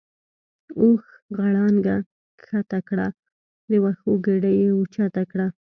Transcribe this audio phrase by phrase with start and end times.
[0.81, 1.03] اوښ
[1.37, 1.95] غړانګه
[2.43, 3.07] کښته کړه
[3.69, 5.47] د وښو ګیډۍ یې اوچته کړه.